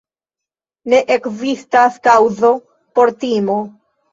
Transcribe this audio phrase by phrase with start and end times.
[0.93, 2.53] Ne ekzistas kaŭzo
[2.97, 3.63] por timo.